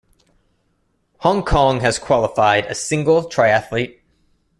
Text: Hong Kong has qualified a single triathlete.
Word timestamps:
Hong 1.19 1.43
Kong 1.45 1.81
has 1.81 1.99
qualified 1.99 2.65
a 2.65 2.73
single 2.73 3.29
triathlete. 3.29 3.99